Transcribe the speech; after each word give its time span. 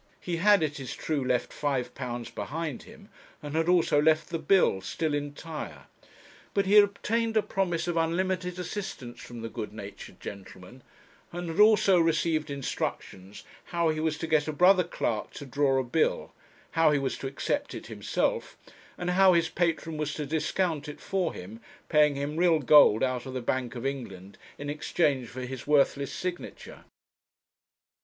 He 0.19 0.37
had, 0.37 0.63
it 0.63 0.79
is 0.79 0.95
true, 0.95 1.23
left 1.23 1.51
£5 1.51 2.33
behind 2.33 2.81
him, 2.89 3.09
and 3.43 3.53
had 3.55 3.69
also 3.69 4.01
left 4.01 4.29
the 4.29 4.39
bill, 4.39 4.81
still 4.81 5.13
entire; 5.13 5.85
but 6.55 6.65
he 6.65 6.73
had 6.73 6.83
obtained 6.83 7.37
a 7.37 7.43
promise 7.43 7.87
of 7.87 7.97
unlimited 7.97 8.57
assistance 8.57 9.19
from 9.21 9.43
the 9.43 9.47
good 9.47 9.71
natured 9.71 10.19
gentleman, 10.19 10.81
and 11.31 11.49
had 11.49 11.59
also 11.59 11.99
received 11.99 12.49
instructions 12.49 13.43
how 13.65 13.89
he 13.89 13.99
was 13.99 14.17
to 14.17 14.25
get 14.25 14.47
a 14.47 14.51
brother 14.51 14.83
clerk 14.83 15.29
to 15.33 15.45
draw 15.45 15.79
a 15.79 15.83
bill, 15.83 16.33
how 16.71 16.89
he 16.89 16.97
was 16.97 17.15
to 17.19 17.27
accept 17.27 17.75
it 17.75 17.85
himself, 17.85 18.57
and 18.97 19.11
how 19.11 19.33
his 19.33 19.49
patron 19.49 19.97
was 19.97 20.15
to 20.15 20.25
discount 20.25 20.89
it 20.89 20.99
for 20.99 21.31
him, 21.31 21.59
paying 21.89 22.15
him 22.15 22.37
real 22.37 22.57
gold 22.57 23.03
out 23.03 23.27
of 23.27 23.35
the 23.35 23.39
Bank 23.39 23.75
of 23.75 23.85
England 23.85 24.39
in 24.57 24.67
exchange 24.67 25.27
for 25.29 25.41
his 25.41 25.67
worthless 25.67 26.11
signature. 26.11 26.85